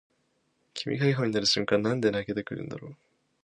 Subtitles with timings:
[0.73, 2.95] 君が笑顔になる瞬間なんで泣けてくるんだろう